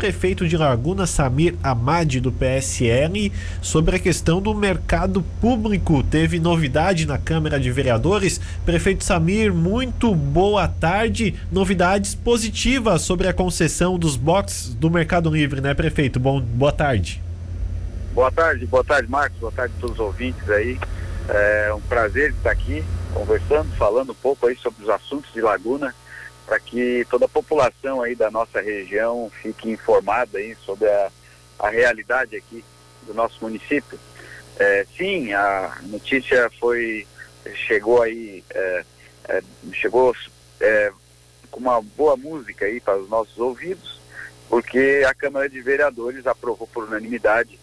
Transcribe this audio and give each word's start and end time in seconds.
prefeito 0.00 0.48
de 0.48 0.56
Laguna, 0.56 1.06
Samir 1.06 1.54
Amadi, 1.62 2.20
do 2.20 2.32
PSL, 2.32 3.30
sobre 3.60 3.96
a 3.96 3.98
questão 3.98 4.40
do 4.40 4.54
mercado 4.54 5.22
público. 5.42 6.02
Teve 6.02 6.40
novidade 6.40 7.04
na 7.04 7.18
Câmara 7.18 7.60
de 7.60 7.70
Vereadores. 7.70 8.40
Prefeito 8.64 9.04
Samir, 9.04 9.52
muito 9.52 10.14
boa 10.14 10.66
tarde. 10.66 11.34
Novidades 11.52 12.14
positivas 12.14 13.02
sobre 13.02 13.28
a 13.28 13.34
concessão 13.34 13.98
dos 13.98 14.16
boxes 14.16 14.72
do 14.72 14.88
Mercado 14.88 15.28
Livre, 15.28 15.60
né, 15.60 15.74
prefeito? 15.74 16.18
Bom, 16.18 16.40
boa 16.40 16.72
tarde. 16.72 17.22
Boa 18.14 18.32
tarde, 18.32 18.64
boa 18.64 18.82
tarde, 18.82 19.10
Marcos. 19.10 19.38
Boa 19.38 19.52
tarde 19.52 19.74
a 19.76 19.80
todos 19.82 19.96
os 19.96 20.00
ouvintes 20.00 20.48
aí. 20.48 20.78
É 21.28 21.74
um 21.74 21.80
prazer 21.82 22.30
estar 22.30 22.52
aqui 22.52 22.82
conversando, 23.12 23.70
falando 23.76 24.12
um 24.12 24.14
pouco 24.22 24.46
aí 24.46 24.56
sobre 24.56 24.82
os 24.82 24.88
assuntos 24.88 25.30
de 25.34 25.42
Laguna 25.42 25.94
para 26.50 26.58
que 26.58 27.06
toda 27.08 27.26
a 27.26 27.28
população 27.28 28.02
aí 28.02 28.16
da 28.16 28.28
nossa 28.28 28.60
região 28.60 29.30
fique 29.40 29.70
informada 29.70 30.38
aí 30.38 30.56
sobre 30.66 30.88
a, 30.88 31.08
a 31.60 31.70
realidade 31.70 32.34
aqui 32.34 32.64
do 33.06 33.14
nosso 33.14 33.38
município. 33.40 33.96
É, 34.58 34.84
sim, 34.96 35.32
a 35.32 35.78
notícia 35.82 36.50
foi 36.58 37.06
chegou 37.54 38.02
aí 38.02 38.42
é, 38.50 38.84
é, 39.28 39.42
chegou 39.74 40.12
é, 40.58 40.90
com 41.52 41.60
uma 41.60 41.80
boa 41.80 42.16
música 42.16 42.64
aí 42.64 42.80
para 42.80 42.98
os 42.98 43.08
nossos 43.08 43.38
ouvidos, 43.38 44.00
porque 44.48 45.04
a 45.08 45.14
Câmara 45.14 45.48
de 45.48 45.60
Vereadores 45.60 46.26
aprovou 46.26 46.66
por 46.66 46.82
unanimidade. 46.82 47.60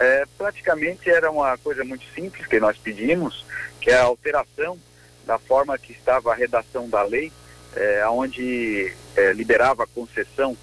É, 0.00 0.24
praticamente 0.36 1.08
era 1.08 1.30
uma 1.30 1.56
coisa 1.58 1.84
muito 1.84 2.04
simples 2.12 2.44
que 2.48 2.58
nós 2.58 2.76
pedimos, 2.76 3.46
que 3.80 3.88
é 3.88 3.94
a 3.94 4.02
alteração 4.02 4.76
da 5.24 5.38
forma 5.38 5.78
que 5.78 5.92
estava 5.92 6.32
a 6.32 6.34
redação 6.34 6.88
da 6.88 7.04
lei 7.04 7.30
é, 7.74 8.06
onde 8.08 8.92
é, 9.16 9.32
liberava 9.32 9.84
a 9.84 9.86
concessão 9.86 10.56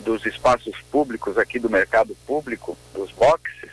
dos 0.00 0.26
espaços 0.26 0.80
públicos 0.90 1.38
aqui 1.38 1.58
do 1.58 1.70
mercado 1.70 2.16
público, 2.26 2.76
dos 2.92 3.10
boxes, 3.12 3.70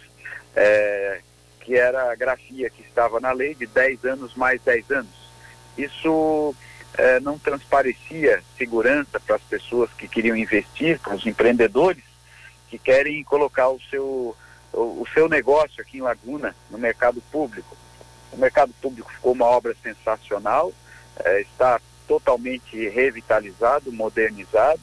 é, 0.55 1.21
que 1.61 1.75
era 1.75 2.11
a 2.11 2.15
grafia 2.15 2.69
que 2.69 2.81
estava 2.81 3.19
na 3.19 3.31
lei 3.31 3.53
de 3.55 3.65
10 3.65 4.05
anos 4.05 4.35
mais 4.35 4.61
10 4.61 4.91
anos. 4.91 5.29
Isso 5.77 6.55
é, 6.97 7.19
não 7.19 7.37
transparecia 7.37 8.43
segurança 8.57 9.19
para 9.19 9.35
as 9.35 9.41
pessoas 9.43 9.91
que 9.93 10.07
queriam 10.07 10.35
investir, 10.35 10.99
para 10.99 11.15
os 11.15 11.25
empreendedores 11.25 12.03
que 12.69 12.77
querem 12.77 13.23
colocar 13.23 13.69
o 13.69 13.79
seu, 13.89 14.35
o, 14.73 15.01
o 15.01 15.07
seu 15.13 15.27
negócio 15.27 15.81
aqui 15.81 15.97
em 15.97 16.01
Laguna, 16.01 16.55
no 16.69 16.77
mercado 16.77 17.21
público. 17.31 17.75
O 18.31 18.37
mercado 18.37 18.73
público 18.81 19.11
ficou 19.11 19.33
uma 19.33 19.45
obra 19.45 19.75
sensacional, 19.81 20.71
é, 21.23 21.41
está 21.41 21.81
totalmente 22.09 22.89
revitalizado, 22.89 23.91
modernizado, 23.93 24.81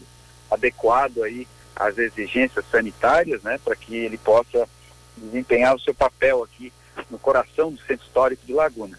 adequado 0.48 1.24
aí 1.24 1.48
às 1.74 1.98
exigências 1.98 2.64
sanitárias, 2.70 3.42
né, 3.42 3.58
para 3.62 3.74
que 3.74 3.96
ele 3.96 4.16
possa 4.16 4.68
desempenhar 5.16 5.74
o 5.74 5.80
seu 5.80 5.92
papel 5.92 6.44
aqui 6.44 6.72
no 7.10 7.18
coração 7.18 7.72
do 7.72 7.80
centro 7.80 8.06
histórico 8.06 8.46
de 8.46 8.52
Laguna. 8.52 8.96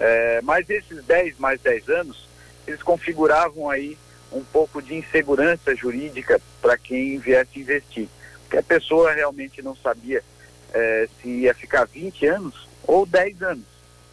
É, 0.00 0.40
mas 0.42 0.68
esses 0.70 1.04
10 1.04 1.38
mais 1.38 1.60
10 1.60 1.90
anos, 1.90 2.26
eles 2.66 2.82
configuravam 2.82 3.68
aí 3.68 3.98
um 4.32 4.42
pouco 4.42 4.80
de 4.80 4.94
insegurança 4.94 5.76
jurídica 5.76 6.40
para 6.62 6.78
quem 6.78 7.18
viesse 7.18 7.60
investir, 7.60 8.08
porque 8.40 8.56
a 8.56 8.62
pessoa 8.62 9.12
realmente 9.12 9.60
não 9.60 9.76
sabia 9.76 10.24
é, 10.72 11.06
se 11.20 11.28
ia 11.28 11.54
ficar 11.54 11.84
20 11.84 12.26
anos 12.26 12.66
ou 12.82 13.04
10 13.04 13.42
anos, 13.42 13.66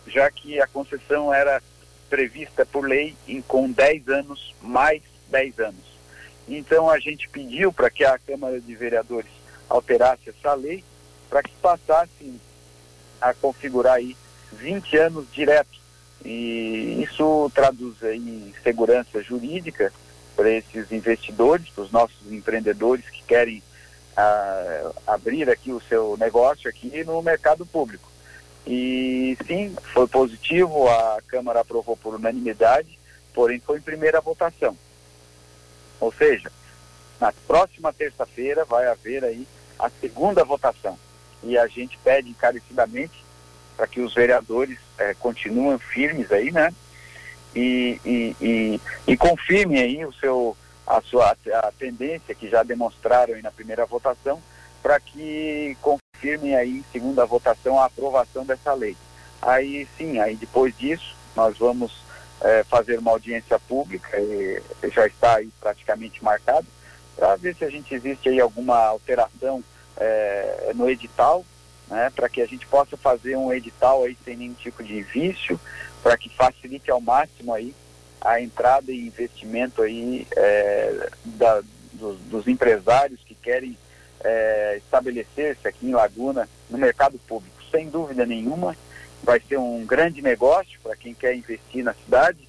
já 0.05 0.29
que 0.29 0.59
a 0.59 0.67
concessão 0.67 1.33
era 1.33 1.63
prevista 2.09 2.65
por 2.65 2.88
lei 2.88 3.15
em, 3.27 3.41
com 3.41 3.69
10 3.69 4.07
anos 4.09 4.55
mais 4.61 5.02
10 5.29 5.59
anos. 5.59 5.99
Então 6.47 6.89
a 6.89 6.99
gente 6.99 7.29
pediu 7.29 7.71
para 7.71 7.89
que 7.89 8.03
a 8.03 8.17
Câmara 8.17 8.59
de 8.59 8.75
Vereadores 8.75 9.29
alterasse 9.69 10.30
essa 10.30 10.53
lei 10.55 10.83
para 11.30 11.43
que 11.43 11.52
passasse 11.61 12.33
a 13.21 13.33
configurar 13.33 13.95
aí 13.95 14.17
20 14.53 14.97
anos 14.97 15.25
direto. 15.31 15.77
E 16.25 17.02
isso 17.03 17.49
traduz 17.53 18.02
em 18.03 18.53
segurança 18.64 19.21
jurídica 19.21 19.93
para 20.36 20.49
esses 20.49 20.91
investidores, 20.91 21.70
para 21.70 21.83
os 21.83 21.91
nossos 21.91 22.31
empreendedores 22.31 23.08
que 23.09 23.23
querem 23.23 23.61
ah, 24.17 24.91
abrir 25.08 25.49
aqui 25.49 25.71
o 25.71 25.81
seu 25.81 26.17
negócio 26.17 26.70
aqui 26.70 27.03
no 27.03 27.21
mercado 27.21 27.65
público. 27.65 28.09
E 28.65 29.37
sim, 29.47 29.75
foi 29.93 30.08
positivo, 30.08 30.87
a 30.87 31.21
Câmara 31.27 31.61
aprovou 31.61 31.97
por 31.97 32.15
unanimidade, 32.15 32.99
porém 33.33 33.59
foi 33.59 33.77
em 33.77 33.81
primeira 33.81 34.21
votação. 34.21 34.77
Ou 35.99 36.14
seja, 36.14 36.52
na 37.20 37.31
próxima 37.47 37.92
terça-feira 37.92 38.64
vai 38.65 38.87
haver 38.87 39.23
aí 39.23 39.47
a 39.77 39.89
segunda 39.89 40.43
votação. 40.43 40.97
E 41.43 41.58
a 41.58 41.67
gente 41.67 41.97
pede 41.99 42.30
encarecidamente 42.30 43.23
para 43.75 43.87
que 43.87 44.02
os 44.02 44.14
vereadores 44.14 44.77
eh, 44.97 45.15
continuem 45.20 45.77
firmes 45.77 46.31
aí, 46.31 46.52
né? 46.52 46.73
E, 47.55 47.99
e, 48.05 48.36
e, 48.41 48.81
e 49.08 49.17
confirmem 49.17 49.81
aí 49.81 50.05
o 50.05 50.14
seu, 50.14 50.55
a 50.86 51.02
sua 51.02 51.31
a 51.31 51.71
tendência 51.71 52.36
que 52.36 52.49
já 52.49 52.61
demonstraram 52.61 53.33
aí 53.33 53.41
na 53.41 53.52
primeira 53.52 53.86
votação 53.86 54.41
para 54.81 54.99
que 54.99 55.77
confirmem 55.81 56.55
aí 56.55 56.77
em 56.77 56.85
segunda 56.91 57.25
votação 57.25 57.79
a 57.79 57.85
aprovação 57.85 58.45
dessa 58.45 58.73
lei. 58.73 58.95
Aí 59.41 59.87
sim, 59.97 60.19
aí 60.19 60.35
depois 60.35 60.77
disso 60.77 61.15
nós 61.35 61.57
vamos 61.57 62.03
é, 62.41 62.63
fazer 62.63 62.99
uma 62.99 63.11
audiência 63.11 63.59
pública, 63.59 64.19
e, 64.19 64.61
já 64.93 65.05
está 65.07 65.35
aí 65.35 65.49
praticamente 65.59 66.23
marcado, 66.23 66.67
para 67.15 67.35
ver 67.35 67.55
se 67.55 67.65
a 67.65 67.69
gente 67.69 67.93
existe 67.93 68.29
aí 68.29 68.39
alguma 68.39 68.77
alteração 68.77 69.63
é, 69.97 70.71
no 70.73 70.89
edital, 70.89 71.45
né, 71.87 72.11
para 72.15 72.29
que 72.29 72.41
a 72.41 72.45
gente 72.45 72.65
possa 72.67 72.95
fazer 72.95 73.35
um 73.35 73.51
edital 73.51 74.03
aí 74.03 74.17
sem 74.23 74.37
nenhum 74.37 74.53
tipo 74.53 74.83
de 74.83 75.01
vício, 75.01 75.59
para 76.01 76.17
que 76.17 76.29
facilite 76.29 76.89
ao 76.89 77.01
máximo 77.01 77.53
aí 77.53 77.75
a 78.21 78.39
entrada 78.41 78.91
e 78.91 79.07
investimento 79.07 79.81
aí 79.81 80.27
é, 80.35 81.09
da, 81.25 81.61
dos, 81.93 82.19
dos 82.21 82.47
empresários 82.47 83.21
que 83.25 83.35
querem 83.35 83.77
é, 84.23 84.77
estabelecer-se 84.77 85.67
aqui 85.67 85.87
em 85.87 85.93
Laguna 85.93 86.47
no 86.69 86.77
mercado 86.77 87.17
público. 87.19 87.55
Sem 87.71 87.89
dúvida 87.89 88.25
nenhuma, 88.25 88.75
vai 89.23 89.39
ser 89.39 89.57
um 89.57 89.85
grande 89.85 90.21
negócio 90.21 90.80
para 90.81 90.95
quem 90.95 91.13
quer 91.13 91.35
investir 91.35 91.83
na 91.83 91.93
cidade. 91.93 92.47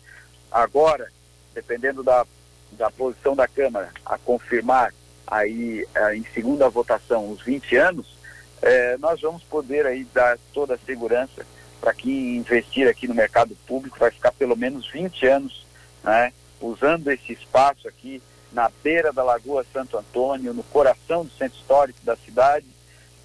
Agora, 0.50 1.10
dependendo 1.54 2.02
da, 2.02 2.26
da 2.72 2.90
posição 2.90 3.36
da 3.36 3.46
Câmara 3.46 3.90
a 4.04 4.18
confirmar 4.18 4.92
aí 5.26 5.86
é, 5.94 6.16
em 6.16 6.24
segunda 6.34 6.68
votação 6.68 7.30
os 7.30 7.42
20 7.42 7.76
anos, 7.76 8.18
é, 8.62 8.96
nós 8.98 9.20
vamos 9.20 9.42
poder 9.44 9.86
aí 9.86 10.04
dar 10.12 10.38
toda 10.52 10.74
a 10.74 10.78
segurança 10.78 11.46
para 11.80 11.94
quem 11.94 12.36
investir 12.36 12.86
aqui 12.86 13.08
no 13.08 13.14
mercado 13.14 13.56
público, 13.66 13.98
vai 13.98 14.10
ficar 14.10 14.32
pelo 14.32 14.56
menos 14.56 14.86
20 14.90 15.26
anos 15.26 15.66
né, 16.04 16.32
usando 16.60 17.10
esse 17.10 17.32
espaço 17.32 17.88
aqui 17.88 18.22
na 18.52 18.70
beira 18.82 19.12
da 19.12 19.22
Lagoa 19.22 19.64
Santo 19.72 19.96
Antônio, 19.96 20.52
no 20.52 20.62
coração 20.64 21.24
do 21.24 21.30
centro 21.32 21.58
histórico 21.58 21.98
da 22.04 22.16
cidade. 22.16 22.66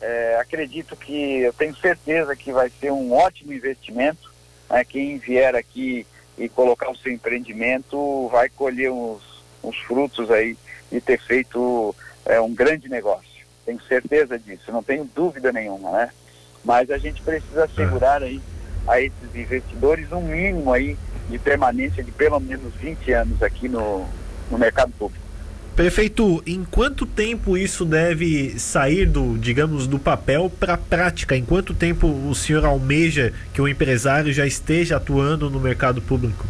É, 0.01 0.37
acredito 0.39 0.95
que, 0.95 1.39
eu 1.39 1.53
tenho 1.53 1.75
certeza 1.75 2.35
que 2.35 2.51
vai 2.51 2.69
ser 2.69 2.91
um 2.91 3.13
ótimo 3.13 3.53
investimento. 3.53 4.33
Né? 4.69 4.83
Quem 4.83 5.17
vier 5.17 5.55
aqui 5.55 6.05
e 6.37 6.49
colocar 6.49 6.89
o 6.91 6.97
seu 6.97 7.11
empreendimento 7.11 8.27
vai 8.29 8.49
colher 8.49 8.91
os, 8.91 9.21
os 9.63 9.77
frutos 9.79 10.29
aí 10.29 10.57
de 10.91 10.99
ter 11.01 11.19
feito 11.19 11.95
é, 12.25 12.39
um 12.39 12.53
grande 12.53 12.89
negócio. 12.89 13.45
Tenho 13.65 13.81
certeza 13.83 14.37
disso, 14.37 14.71
não 14.71 14.83
tenho 14.83 15.05
dúvida 15.05 15.51
nenhuma, 15.51 15.91
né? 15.91 16.11
Mas 16.63 16.91
a 16.91 16.97
gente 16.97 17.21
precisa 17.21 17.65
assegurar 17.65 18.21
aí 18.21 18.41
a 18.87 19.01
esses 19.01 19.35
investidores 19.35 20.11
um 20.11 20.21
mínimo 20.21 20.71
aí 20.71 20.97
de 21.29 21.39
permanência 21.39 22.03
de 22.03 22.11
pelo 22.11 22.39
menos 22.39 22.73
20 22.75 23.11
anos 23.11 23.41
aqui 23.41 23.67
no, 23.67 24.07
no 24.49 24.57
mercado 24.57 24.91
público. 24.97 25.25
Prefeito, 25.75 26.41
em 26.47 26.63
quanto 26.63 27.05
tempo 27.05 27.57
isso 27.57 27.83
deve 27.83 28.57
sair 28.57 29.05
do, 29.05 29.37
digamos, 29.37 29.87
do 29.87 29.99
papel 29.99 30.49
para 30.49 30.75
a 30.75 30.77
prática? 30.77 31.35
Em 31.35 31.43
quanto 31.43 31.73
tempo 31.73 32.07
o 32.07 32.33
senhor 32.33 32.63
almeja 32.63 33.33
que 33.53 33.61
o 33.61 33.67
empresário 33.67 34.31
já 34.31 34.47
esteja 34.47 34.95
atuando 34.95 35.49
no 35.49 35.59
mercado 35.59 36.01
público? 36.01 36.45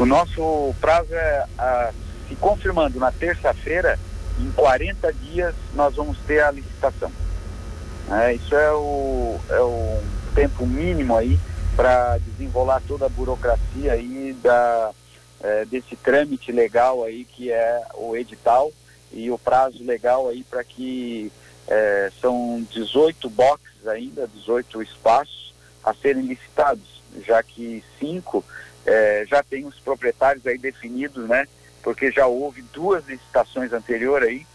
O 0.00 0.04
nosso 0.04 0.74
prazo 0.80 1.14
é, 1.14 1.46
a, 1.56 1.92
se 2.28 2.34
confirmando 2.34 2.98
na 2.98 3.12
terça-feira, 3.12 4.00
em 4.40 4.50
40 4.50 5.12
dias 5.12 5.54
nós 5.76 5.94
vamos 5.94 6.18
ter 6.26 6.40
a 6.40 6.50
licitação. 6.50 7.12
É, 8.10 8.34
isso 8.34 8.52
é 8.52 8.72
o, 8.72 9.38
é 9.48 9.60
o 9.60 10.02
tempo 10.34 10.66
mínimo 10.66 11.16
aí 11.16 11.38
para 11.76 12.18
desenrolar 12.18 12.82
toda 12.86 13.06
a 13.06 13.08
burocracia 13.08 13.92
aí 13.92 14.36
da 14.42 14.90
é, 15.42 15.64
desse 15.64 15.96
trâmite 15.96 16.52
legal 16.52 17.04
aí 17.04 17.24
que 17.24 17.50
é 17.50 17.82
o 17.94 18.16
edital 18.16 18.72
e 19.12 19.30
o 19.30 19.38
prazo 19.38 19.84
legal 19.84 20.28
aí 20.28 20.42
para 20.42 20.64
que 20.64 21.30
é, 21.68 22.10
são 22.20 22.66
18 22.70 23.28
boxes 23.30 23.86
ainda, 23.86 24.28
18 24.28 24.82
espaços 24.82 25.54
a 25.82 25.94
serem 25.94 26.22
licitados, 26.22 27.02
já 27.26 27.42
que 27.42 27.84
cinco 27.98 28.44
é, 28.86 29.24
já 29.28 29.42
tem 29.42 29.64
os 29.64 29.78
proprietários 29.80 30.46
aí 30.46 30.58
definidos, 30.58 31.28
né, 31.28 31.46
porque 31.82 32.10
já 32.10 32.26
houve 32.26 32.62
duas 32.72 33.06
licitações 33.06 33.72
anteriores 33.72 34.28
aí, 34.28 34.46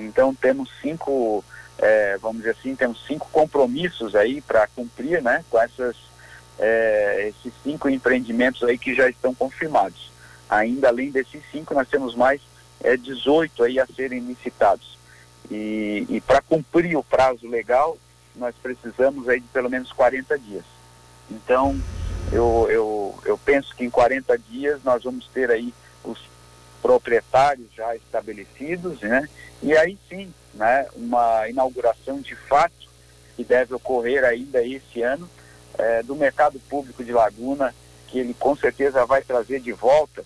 então 0.00 0.34
temos 0.34 0.70
cinco, 0.80 1.44
é, 1.78 2.18
vamos 2.18 2.38
dizer 2.38 2.56
assim, 2.58 2.74
temos 2.74 3.04
cinco 3.06 3.28
compromissos 3.30 4.14
aí 4.16 4.40
para 4.40 4.66
cumprir, 4.68 5.22
né, 5.22 5.44
com 5.50 5.58
essas, 5.58 5.96
é, 6.58 7.28
esses 7.28 7.52
cinco 7.62 7.88
empreendimentos 7.88 8.62
aí 8.62 8.78
que 8.78 8.94
já 8.94 9.08
estão 9.08 9.34
confirmados. 9.34 10.11
Ainda 10.52 10.88
além 10.88 11.10
desses 11.10 11.42
cinco, 11.50 11.72
nós 11.72 11.88
temos 11.88 12.14
mais 12.14 12.42
é, 12.84 12.94
18 12.94 13.64
aí 13.64 13.80
a 13.80 13.86
serem 13.86 14.20
licitados. 14.20 14.98
E, 15.50 16.06
e 16.10 16.20
para 16.20 16.42
cumprir 16.42 16.94
o 16.94 17.02
prazo 17.02 17.48
legal, 17.48 17.96
nós 18.36 18.54
precisamos 18.62 19.26
aí 19.30 19.40
de 19.40 19.48
pelo 19.48 19.70
menos 19.70 19.90
40 19.92 20.38
dias. 20.38 20.64
Então, 21.30 21.80
eu, 22.30 22.68
eu, 22.70 23.18
eu 23.24 23.38
penso 23.38 23.74
que 23.74 23.82
em 23.82 23.88
40 23.88 24.38
dias 24.38 24.84
nós 24.84 25.04
vamos 25.04 25.26
ter 25.28 25.50
aí 25.50 25.72
os 26.04 26.18
proprietários 26.82 27.68
já 27.74 27.96
estabelecidos, 27.96 29.00
né? 29.00 29.26
E 29.62 29.74
aí 29.74 29.98
sim, 30.06 30.34
né, 30.52 30.86
uma 30.94 31.48
inauguração 31.48 32.20
de 32.20 32.36
fato 32.36 32.90
que 33.36 33.42
deve 33.42 33.72
ocorrer 33.72 34.22
ainda 34.22 34.62
esse 34.62 35.00
ano 35.00 35.26
é, 35.78 36.02
do 36.02 36.14
mercado 36.14 36.60
público 36.68 37.02
de 37.02 37.10
Laguna, 37.12 37.74
que 38.08 38.18
ele 38.18 38.34
com 38.34 38.54
certeza 38.54 39.06
vai 39.06 39.22
trazer 39.22 39.58
de 39.60 39.72
volta, 39.72 40.22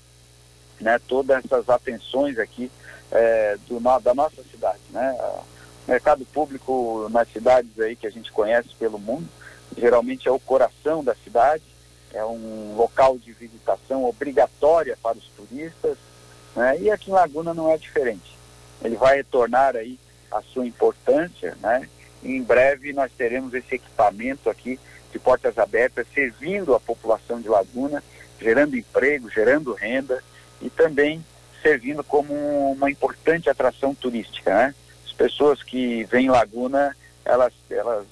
né, 0.80 1.00
todas 1.06 1.44
essas 1.44 1.68
atenções 1.68 2.38
aqui 2.38 2.70
é, 3.10 3.56
do, 3.68 3.80
da 4.00 4.14
nossa 4.14 4.42
cidade, 4.50 4.80
né? 4.90 5.16
O 5.86 5.90
mercado 5.90 6.24
público 6.26 7.08
nas 7.10 7.30
cidades 7.32 7.78
aí 7.78 7.94
que 7.94 8.06
a 8.06 8.10
gente 8.10 8.32
conhece 8.32 8.70
pelo 8.78 8.98
mundo, 8.98 9.28
geralmente 9.76 10.28
é 10.28 10.30
o 10.30 10.40
coração 10.40 11.02
da 11.02 11.14
cidade, 11.14 11.62
é 12.12 12.24
um 12.24 12.74
local 12.76 13.18
de 13.18 13.32
visitação 13.32 14.04
obrigatória 14.04 14.98
para 15.00 15.16
os 15.16 15.28
turistas, 15.36 15.96
né? 16.54 16.78
E 16.80 16.90
aqui 16.90 17.10
em 17.10 17.14
Laguna 17.14 17.54
não 17.54 17.70
é 17.70 17.76
diferente. 17.76 18.36
Ele 18.82 18.96
vai 18.96 19.16
retornar 19.16 19.76
aí 19.76 19.98
a 20.30 20.42
sua 20.42 20.66
importância, 20.66 21.56
né? 21.60 21.88
Em 22.22 22.42
breve 22.42 22.92
nós 22.92 23.12
teremos 23.16 23.54
esse 23.54 23.76
equipamento 23.76 24.50
aqui 24.50 24.80
de 25.12 25.18
portas 25.18 25.56
abertas 25.58 26.06
servindo 26.12 26.74
a 26.74 26.80
população 26.80 27.40
de 27.40 27.48
Laguna, 27.48 28.02
gerando 28.40 28.76
emprego, 28.76 29.30
gerando 29.30 29.72
renda 29.72 30.22
e 30.60 30.70
também 30.70 31.24
servindo 31.62 32.04
como 32.04 32.32
uma 32.72 32.90
importante 32.90 33.50
atração 33.50 33.94
turística, 33.94 34.54
né? 34.54 34.74
As 35.04 35.12
pessoas 35.12 35.62
que 35.62 36.04
vêm 36.04 36.30
Laguna, 36.30 36.96
elas, 37.24 37.52
elas, 37.68 38.06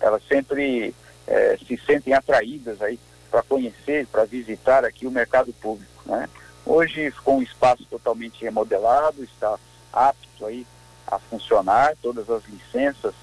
elas 0.00 0.22
sempre 0.26 0.94
é, 1.26 1.58
se 1.66 1.76
sentem 1.86 2.14
atraídas 2.14 2.80
aí 2.82 2.98
para 3.30 3.42
conhecer, 3.42 4.06
para 4.06 4.24
visitar 4.24 4.84
aqui 4.84 5.06
o 5.06 5.10
mercado 5.10 5.52
público, 5.52 6.02
né? 6.06 6.28
Hoje 6.64 7.10
ficou 7.12 7.36
um 7.36 7.42
espaço 7.42 7.84
totalmente 7.88 8.42
remodelado, 8.42 9.22
está 9.22 9.56
apto 9.92 10.46
aí 10.46 10.66
a 11.06 11.18
funcionar, 11.18 11.94
todas 12.02 12.28
as 12.28 12.42
licenças 12.46 13.14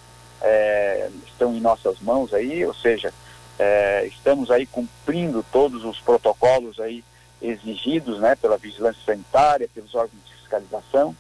é, 0.42 1.10
estão 1.26 1.54
em 1.54 1.60
nossas 1.60 2.00
mãos 2.00 2.34
aí, 2.34 2.66
ou 2.66 2.74
seja, 2.74 3.14
é, 3.60 4.06
estamos 4.06 4.50
aí 4.50 4.66
cumprindo 4.66 5.46
todos 5.52 5.84
os 5.84 6.00
protocolos 6.00 6.80
aí 6.80 7.04
exigidos, 7.44 8.20
né, 8.20 8.36
pela 8.36 8.58
vigilância 8.58 9.02
sanitária, 9.06 9.70
pelos 9.74 9.94
órgãos 9.94 10.24
de 10.26 10.34
fiscalização, 10.36 11.16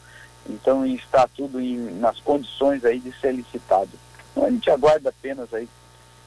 então 0.49 0.85
está 0.85 1.27
tudo 1.27 1.59
em, 1.59 1.77
nas 1.99 2.19
condições 2.19 2.83
aí 2.85 2.99
de 2.99 3.11
ser 3.19 3.33
licitado. 3.33 3.91
Então 4.31 4.45
a 4.45 4.49
gente 4.49 4.69
aguarda 4.71 5.09
apenas 5.09 5.53
aí 5.53 5.67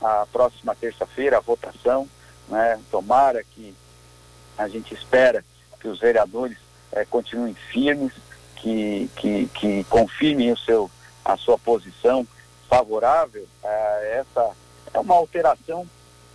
a 0.00 0.26
próxima 0.31 0.75
terça-feira 0.75 1.38
a 1.38 1.40
votação, 1.40 2.06
né, 2.48 2.78
tomara 2.90 3.43
que 3.43 3.75
a 4.58 4.69
gente 4.69 4.94
espera 4.94 5.44
que 5.81 5.88
os 5.88 5.98
vereadores 5.98 6.58
eh, 6.93 7.04
continuem 7.04 7.54
firmes, 7.54 8.12
que, 8.56 9.10
que, 9.16 9.46
que 9.48 9.84
confirmem 9.84 10.52
o 10.52 10.56
seu, 10.56 10.90
a 11.25 11.37
sua 11.37 11.58
posição 11.58 12.26
favorável 12.69 13.46
a 13.62 13.69
essa 14.04 14.50
é 14.93 14.98
uma 14.98 15.14
alteração 15.14 15.87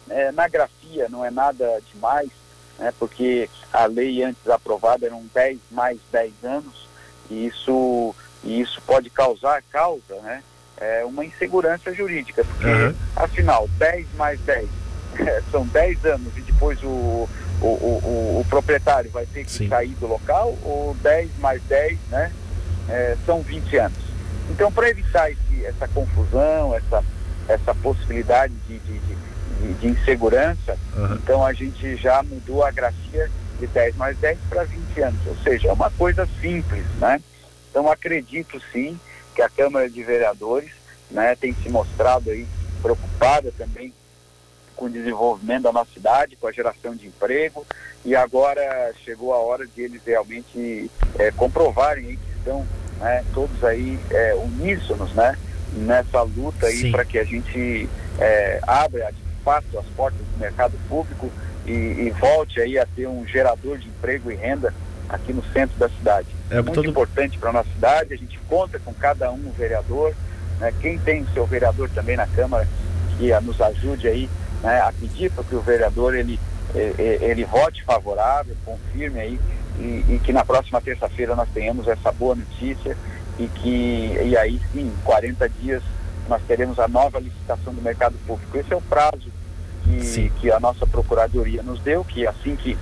eh, 0.09 0.31
na 0.31 0.47
grafia, 0.47 1.09
não 1.09 1.25
é 1.25 1.31
nada 1.31 1.81
demais, 1.91 2.29
né, 2.77 2.93
porque 2.99 3.49
a 3.71 3.85
lei 3.85 4.23
antes 4.23 4.47
aprovada 4.49 5.05
eram 5.05 5.23
10 5.33 5.59
mais 5.71 5.99
10 6.11 6.31
anos, 6.43 6.87
e 7.29 7.45
isso, 7.45 8.15
e 8.43 8.61
isso 8.61 8.81
pode 8.81 9.09
causar, 9.09 9.61
causa, 9.71 10.15
né, 10.23 10.43
é, 10.77 11.05
uma 11.05 11.23
insegurança 11.23 11.93
jurídica, 11.93 12.43
porque 12.43 12.65
uhum. 12.67 12.95
afinal, 13.15 13.67
10 13.77 14.07
mais 14.15 14.39
10 14.41 14.67
são 15.51 15.65
10 15.67 16.05
anos 16.05 16.37
e 16.37 16.41
depois 16.41 16.81
o, 16.83 17.29
o, 17.61 17.65
o, 17.65 18.39
o, 18.39 18.45
proprietário 18.49 19.11
vai 19.11 19.25
ter 19.25 19.45
que 19.45 19.51
Sim. 19.51 19.69
sair 19.69 19.95
do 19.99 20.07
local, 20.07 20.57
ou 20.63 20.95
10 21.01 21.37
mais 21.37 21.61
10, 21.63 21.99
né? 22.09 22.31
É, 22.89 23.15
são 23.25 23.41
20 23.41 23.77
anos. 23.77 23.97
Então, 24.49 24.71
para 24.71 24.89
evitar 24.89 25.31
esse, 25.31 25.65
essa 25.65 25.87
confusão, 25.87 26.75
essa, 26.75 27.03
essa 27.47 27.75
possibilidade 27.75 28.53
de, 28.67 28.79
de, 28.79 28.99
de, 28.99 29.15
de 29.79 29.87
insegurança, 29.87 30.77
uhum. 30.95 31.15
então 31.15 31.45
a 31.45 31.53
gente 31.53 31.95
já 31.97 32.21
mudou 32.23 32.63
a 32.63 32.71
grafia 32.71 33.29
de 33.59 33.67
10 33.67 33.95
mais 33.95 34.17
10 34.17 34.37
para 34.49 34.63
20 34.63 35.01
anos. 35.01 35.19
Ou 35.27 35.35
seja, 35.37 35.69
é 35.69 35.73
uma 35.73 35.91
coisa 35.91 36.27
simples, 36.41 36.85
né? 36.99 37.21
Então, 37.69 37.89
acredito 37.89 38.61
sim 38.71 38.99
que 39.33 39.41
a 39.41 39.49
Câmara 39.49 39.89
de 39.89 40.03
Vereadores 40.03 40.71
né, 41.09 41.35
tem 41.35 41.53
se 41.53 41.69
mostrado 41.69 42.29
aí 42.29 42.45
preocupada 42.81 43.53
também 43.57 43.93
com 44.75 44.85
o 44.85 44.89
desenvolvimento 44.89 45.63
da 45.63 45.71
nossa 45.71 45.91
cidade, 45.93 46.35
com 46.35 46.47
a 46.47 46.51
geração 46.51 46.95
de 46.95 47.07
emprego, 47.07 47.65
e 48.03 48.15
agora 48.15 48.91
chegou 49.05 49.33
a 49.33 49.37
hora 49.37 49.65
de 49.67 49.81
eles 49.81 50.01
realmente 50.03 50.89
é, 51.19 51.31
comprovarem 51.31 52.17
que 52.17 52.37
estão 52.37 52.65
né, 52.99 53.23
todos 53.33 53.63
aí 53.63 53.99
é, 54.09 54.33
uníssonos 54.33 55.13
né, 55.13 55.37
nessa 55.73 56.23
luta 56.23 56.65
aí 56.65 56.89
para 56.91 57.05
que 57.05 57.19
a 57.19 57.23
gente 57.23 57.87
é, 58.19 58.59
abra 58.65 59.11
de 59.11 59.20
fato 59.43 59.77
as 59.77 59.85
portas 59.95 60.19
do 60.19 60.39
mercado 60.39 60.73
público 60.87 61.31
e, 61.65 61.71
e, 61.71 62.13
volte 62.19 62.59
aí 62.59 62.77
a 62.77 62.85
ter 62.85 63.07
um 63.07 63.25
gerador 63.25 63.77
de 63.77 63.87
emprego 63.87 64.31
e 64.31 64.35
renda 64.35 64.73
aqui 65.07 65.33
no 65.33 65.43
centro 65.51 65.77
da 65.77 65.89
cidade. 65.89 66.27
É 66.49 66.55
muito 66.55 66.73
todo... 66.73 66.89
importante 66.89 67.37
para 67.37 67.49
a 67.49 67.53
nossa 67.53 67.69
cidade, 67.69 68.13
a 68.13 68.17
gente 68.17 68.39
conta 68.49 68.79
com 68.79 68.93
cada 68.93 69.31
um 69.31 69.51
vereador, 69.51 70.13
né, 70.59 70.73
quem 70.81 70.97
tem 70.97 71.21
o 71.21 71.33
seu 71.33 71.45
vereador 71.45 71.89
também 71.89 72.17
na 72.17 72.27
Câmara, 72.27 72.67
que 73.17 73.31
a, 73.31 73.39
nos 73.41 73.61
ajude 73.61 74.07
aí 74.07 74.29
né, 74.63 74.79
a 74.81 74.91
pedir 74.91 75.31
para 75.31 75.43
que 75.43 75.55
o 75.55 75.61
vereador 75.61 76.15
ele, 76.15 76.39
ele, 76.73 77.25
ele 77.25 77.45
vote 77.45 77.83
favorável, 77.83 78.55
confirme 78.65 79.19
aí 79.19 79.39
e, 79.79 80.05
e 80.15 80.21
que 80.23 80.33
na 80.33 80.45
próxima 80.45 80.81
terça-feira 80.81 81.35
nós 81.35 81.49
tenhamos 81.53 81.87
essa 81.87 82.11
boa 82.11 82.35
notícia 82.35 82.95
e 83.39 83.47
que 83.47 84.19
e 84.23 84.37
aí 84.37 84.61
sim, 84.71 84.81
em 84.81 85.03
40 85.03 85.49
dias 85.49 85.83
nós 86.27 86.41
teremos 86.47 86.79
a 86.79 86.87
nova 86.87 87.19
licitação 87.19 87.73
do 87.73 87.81
mercado 87.81 88.15
público. 88.25 88.57
Esse 88.57 88.73
é 88.73 88.75
o 88.75 88.81
prazo 88.81 89.31
que, 89.91 90.29
que 90.39 90.51
a 90.51 90.59
nossa 90.59 90.85
procuradoria 90.85 91.61
nos 91.63 91.79
deu, 91.81 92.03
que 92.03 92.25
assim 92.25 92.55
que 92.55 92.77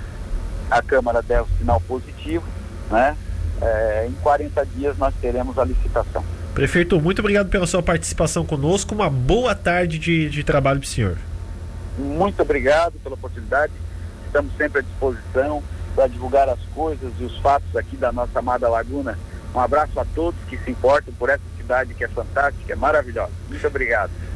a 0.70 0.82
Câmara 0.82 1.22
der 1.22 1.42
o 1.42 1.48
sinal 1.58 1.80
positivo, 1.80 2.44
né, 2.90 3.16
é, 3.60 4.06
em 4.08 4.12
40 4.22 4.64
dias 4.66 4.96
nós 4.98 5.14
teremos 5.20 5.58
a 5.58 5.64
licitação. 5.64 6.24
Prefeito, 6.54 7.00
muito 7.00 7.20
obrigado 7.20 7.48
pela 7.48 7.66
sua 7.66 7.82
participação 7.82 8.44
conosco. 8.44 8.94
Uma 8.94 9.08
boa 9.08 9.54
tarde 9.54 9.98
de, 9.98 10.28
de 10.28 10.42
trabalho 10.42 10.80
para 10.80 10.86
o 10.86 10.88
senhor. 10.88 11.16
Muito 11.98 12.40
obrigado 12.42 12.94
pela 13.02 13.14
oportunidade. 13.14 13.72
Estamos 14.26 14.52
sempre 14.56 14.80
à 14.80 14.82
disposição 14.82 15.62
para 15.94 16.06
divulgar 16.06 16.48
as 16.48 16.60
coisas 16.74 17.12
e 17.18 17.24
os 17.24 17.36
fatos 17.38 17.74
aqui 17.76 17.96
da 17.96 18.12
nossa 18.12 18.38
amada 18.38 18.68
Laguna. 18.68 19.18
Um 19.54 19.60
abraço 19.60 19.98
a 19.98 20.04
todos 20.04 20.38
que 20.48 20.56
se 20.56 20.70
importam 20.70 21.12
por 21.14 21.28
essa 21.28 21.42
cidade 21.56 21.94
que 21.94 22.04
é 22.04 22.08
fantástica, 22.08 22.72
é 22.72 22.76
maravilhosa. 22.76 23.32
Muito 23.48 23.66
obrigado. 23.66 24.10